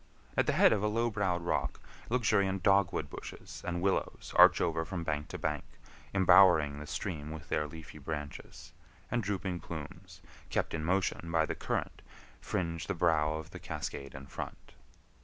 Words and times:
At 0.35 0.47
the 0.47 0.53
head 0.53 0.73
of 0.73 0.81
a 0.81 0.87
low 0.87 1.11
browed 1.11 1.43
rock, 1.43 1.79
luxuriant 2.09 2.63
dogwood 2.63 3.07
bushes 3.07 3.61
and 3.63 3.83
willows 3.83 4.33
arch 4.35 4.59
over 4.59 4.83
from 4.83 5.03
bank 5.03 5.27
to 5.27 5.37
bank, 5.37 5.63
embowering 6.11 6.79
the 6.79 6.87
stream 6.87 7.29
with 7.29 7.49
their 7.49 7.67
leafy 7.67 7.99
branches; 7.99 8.73
and 9.11 9.21
drooping 9.21 9.59
plumes, 9.59 10.23
kept 10.49 10.73
in 10.73 10.83
motion 10.83 11.31
by 11.31 11.45
the 11.45 11.53
current, 11.53 12.01
fringe 12.39 12.87
the 12.87 12.95
brow 12.95 13.33
of 13.35 13.51
the 13.51 13.59
cascade 13.59 14.15
in 14.15 14.25
front. 14.25 14.73